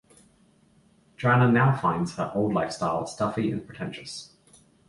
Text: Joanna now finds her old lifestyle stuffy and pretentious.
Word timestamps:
Joanna 1.15 1.51
now 1.51 1.77
finds 1.79 2.15
her 2.15 2.31
old 2.33 2.53
lifestyle 2.55 3.05
stuffy 3.05 3.51
and 3.51 3.63
pretentious. 3.63 4.31